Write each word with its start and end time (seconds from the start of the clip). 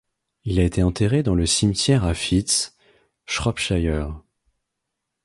Il 0.45 0.59
a 0.59 0.63
été 0.63 0.81
enterré 0.81 1.21
dans 1.21 1.35
le 1.35 1.45
cimetière 1.45 2.05
à 2.05 2.15
Fitz, 2.15 2.75
Shropshire. 3.27 4.19